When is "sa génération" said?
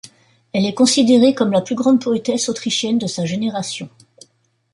3.05-3.87